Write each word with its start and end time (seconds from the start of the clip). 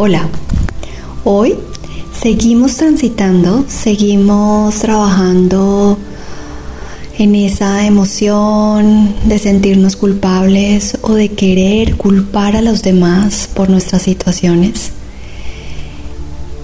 Hola, 0.00 0.28
hoy 1.24 1.56
seguimos 2.22 2.76
transitando, 2.76 3.64
seguimos 3.66 4.76
trabajando 4.76 5.98
en 7.18 7.34
esa 7.34 7.84
emoción 7.84 9.12
de 9.24 9.40
sentirnos 9.40 9.96
culpables 9.96 10.98
o 11.02 11.14
de 11.14 11.30
querer 11.30 11.96
culpar 11.96 12.54
a 12.54 12.62
los 12.62 12.82
demás 12.82 13.48
por 13.52 13.70
nuestras 13.70 14.02
situaciones. 14.02 14.92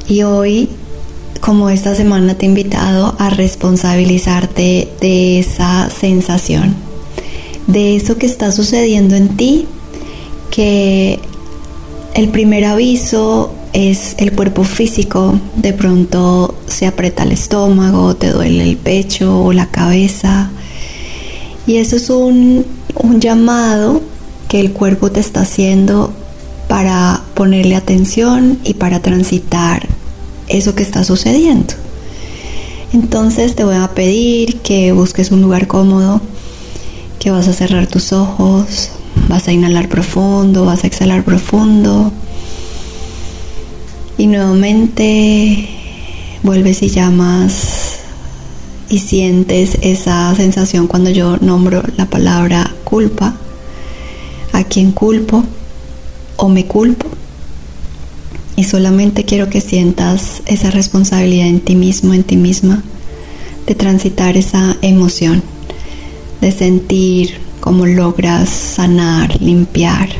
Y 0.07 0.23
hoy, 0.23 0.69
como 1.41 1.71
esta 1.71 1.97
semana 1.97 2.37
te 2.37 2.47
he 2.47 2.49
invitado 2.49 3.17
a 3.19 3.31
responsabilizarte 3.31 4.93
de 5.01 5.41
esa 5.41 5.91
sensación, 5.91 6.77
de 7.67 7.97
eso 7.97 8.17
que 8.17 8.27
está 8.27 8.53
sucediendo 8.53 9.17
en 9.17 9.37
ti, 9.37 9.67
que 10.53 11.19
el 12.15 12.29
primer 12.29 12.65
aviso 12.65 13.53
es 13.73 14.15
el 14.19 14.33
cuerpo 14.33 14.63
físico, 14.63 15.39
de 15.57 15.73
pronto 15.73 16.55
se 16.69 16.87
aprieta 16.87 17.25
el 17.25 17.33
estómago, 17.33 18.15
te 18.15 18.31
duele 18.31 18.63
el 18.63 18.77
pecho 18.77 19.43
o 19.43 19.53
la 19.53 19.67
cabeza. 19.67 20.51
Y 21.67 21.77
eso 21.77 21.97
es 21.97 22.11
un, 22.11 22.65
un 22.95 23.21
llamado 23.21 24.01
que 24.49 24.61
el 24.61 24.73
cuerpo 24.73 25.11
te 25.11 25.19
está 25.19 25.41
haciendo 25.41 26.13
para 26.69 27.23
ponerle 27.35 27.75
atención 27.75 28.61
y 28.63 28.75
para 28.75 29.01
transitar 29.01 29.89
eso 30.49 30.77
que 30.77 30.85
está 30.85 31.03
sucediendo. 31.03 31.75
Entonces 32.93 33.57
te 33.57 33.65
voy 33.65 33.75
a 33.75 33.89
pedir 33.89 34.61
que 34.61 34.93
busques 34.93 35.33
un 35.33 35.43
lugar 35.43 35.67
cómodo, 35.67 36.21
que 37.19 37.33
vas 37.33 37.49
a 37.49 37.53
cerrar 37.53 37.89
tus 37.89 38.13
ojos, 38.13 38.91
Vas 39.29 39.49
a 39.49 39.53
inhalar 39.53 39.89
profundo, 39.89 40.65
vas 40.65 40.85
a 40.85 40.87
exhalar 40.87 41.25
profundo. 41.25 42.13
Y 44.19 44.27
nuevamente 44.27 45.69
vuelves 46.43 46.83
y 46.83 46.89
llamas 46.89 47.99
y 48.89 48.99
sientes 48.99 49.79
esa 49.81 50.35
sensación 50.35 50.87
cuando 50.87 51.11
yo 51.11 51.39
nombro 51.39 51.83
la 51.97 52.07
palabra 52.07 52.71
culpa. 52.85 53.35
¿A 54.53 54.63
quién 54.63 54.93
culpo? 54.93 55.43
¿O 56.37 56.49
me 56.49 56.67
culpo? 56.67 57.09
Y 58.57 58.65
solamente 58.65 59.25
quiero 59.25 59.51
que 59.51 59.61
sientas 59.61 60.43
esa 60.47 60.71
responsabilidad 60.71 61.49
en 61.49 61.61
ti 61.61 61.75
mismo, 61.75 62.15
en 62.15 62.23
ti 62.23 62.37
misma, 62.37 62.85
de 63.67 63.75
transitar 63.75 64.37
esa 64.37 64.77
emoción, 64.81 65.43
de 66.41 66.53
sentir 66.53 67.41
cómo 67.65 67.87
logras 67.87 68.51
sanar, 68.51 69.41
limpiar, 69.41 70.11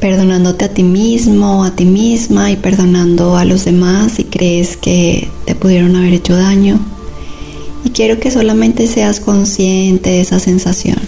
perdonándote 0.00 0.64
a 0.64 0.72
ti 0.72 0.82
mismo, 0.82 1.62
a 1.62 1.76
ti 1.76 1.84
misma 1.84 2.50
y 2.50 2.56
perdonando 2.56 3.36
a 3.36 3.44
los 3.44 3.66
demás 3.66 4.12
si 4.12 4.24
crees 4.24 4.78
que 4.78 5.28
te 5.44 5.54
pudieron 5.54 5.94
haber 5.94 6.14
hecho 6.14 6.34
daño. 6.34 6.80
Y 7.84 7.90
quiero 7.90 8.18
que 8.18 8.30
solamente 8.30 8.86
seas 8.86 9.20
consciente 9.20 10.08
de 10.08 10.22
esa 10.22 10.40
sensación, 10.40 10.98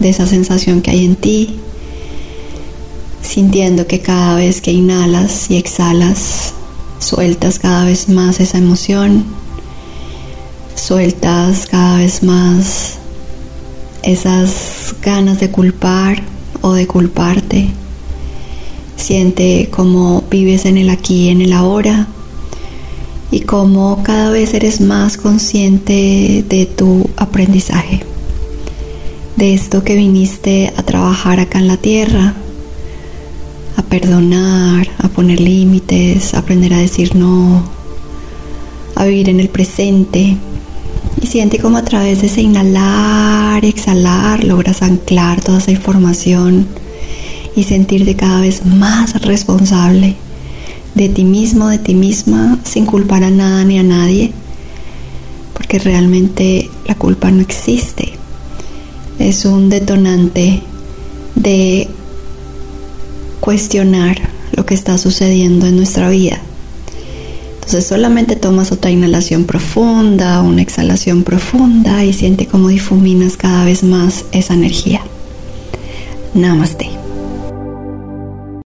de 0.00 0.08
esa 0.08 0.26
sensación 0.26 0.82
que 0.82 0.90
hay 0.90 1.04
en 1.04 1.14
ti, 1.14 1.60
sintiendo 3.22 3.86
que 3.86 4.00
cada 4.00 4.34
vez 4.34 4.60
que 4.60 4.72
inhalas 4.72 5.48
y 5.48 5.58
exhalas, 5.58 6.54
sueltas 6.98 7.60
cada 7.60 7.84
vez 7.84 8.08
más 8.08 8.40
esa 8.40 8.58
emoción 8.58 9.45
sueltas 10.86 11.66
cada 11.66 11.98
vez 11.98 12.22
más 12.22 12.98
esas 14.04 14.94
ganas 15.02 15.40
de 15.40 15.50
culpar 15.50 16.22
o 16.60 16.74
de 16.74 16.86
culparte. 16.86 17.70
Siente 18.94 19.68
cómo 19.72 20.22
vives 20.30 20.64
en 20.64 20.78
el 20.78 20.90
aquí 20.90 21.24
y 21.24 21.28
en 21.30 21.40
el 21.40 21.54
ahora 21.54 22.06
y 23.32 23.40
cómo 23.40 24.04
cada 24.04 24.30
vez 24.30 24.54
eres 24.54 24.80
más 24.80 25.16
consciente 25.16 26.44
de 26.48 26.66
tu 26.66 27.10
aprendizaje, 27.16 28.02
de 29.34 29.54
esto 29.54 29.82
que 29.82 29.96
viniste 29.96 30.72
a 30.76 30.84
trabajar 30.84 31.40
acá 31.40 31.58
en 31.58 31.66
la 31.66 31.78
tierra, 31.78 32.34
a 33.76 33.82
perdonar, 33.82 34.86
a 34.98 35.08
poner 35.08 35.40
límites, 35.40 36.32
a 36.32 36.38
aprender 36.38 36.72
a 36.74 36.78
decir 36.78 37.16
no, 37.16 37.64
a 38.94 39.04
vivir 39.04 39.28
en 39.30 39.40
el 39.40 39.48
presente 39.48 40.36
y 41.20 41.26
siente 41.26 41.58
como 41.58 41.78
a 41.78 41.84
través 41.84 42.20
de 42.20 42.26
ese 42.26 42.42
inhalar, 42.42 43.64
exhalar, 43.64 44.44
logras 44.44 44.82
anclar 44.82 45.40
toda 45.40 45.58
esa 45.58 45.70
información 45.70 46.66
y 47.54 47.64
sentirte 47.64 48.16
cada 48.16 48.40
vez 48.40 48.66
más 48.66 49.20
responsable 49.22 50.16
de 50.94 51.08
ti 51.08 51.24
mismo, 51.24 51.68
de 51.68 51.78
ti 51.78 51.94
misma, 51.94 52.58
sin 52.64 52.86
culpar 52.86 53.22
a 53.24 53.30
nada 53.30 53.64
ni 53.64 53.78
a 53.78 53.82
nadie, 53.82 54.32
porque 55.52 55.78
realmente 55.78 56.70
la 56.86 56.94
culpa 56.94 57.30
no 57.30 57.42
existe. 57.42 58.12
Es 59.18 59.44
un 59.44 59.68
detonante 59.68 60.62
de 61.34 61.88
cuestionar 63.40 64.16
lo 64.52 64.64
que 64.64 64.74
está 64.74 64.98
sucediendo 64.98 65.66
en 65.66 65.76
nuestra 65.76 66.08
vida. 66.08 66.40
Entonces 67.66 67.88
solamente 67.88 68.36
tomas 68.36 68.70
otra 68.70 68.92
inhalación 68.92 69.44
profunda, 69.44 70.40
una 70.40 70.62
exhalación 70.62 71.24
profunda 71.24 72.04
y 72.04 72.12
siente 72.12 72.46
cómo 72.46 72.68
difuminas 72.68 73.36
cada 73.36 73.64
vez 73.64 73.82
más 73.82 74.24
esa 74.30 74.54
energía. 74.54 75.02
Namaste. 76.32 77.05